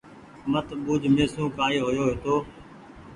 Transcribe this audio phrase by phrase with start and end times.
[0.51, 2.35] مت ٻوُج مهسون ڪآئي هويو هيتو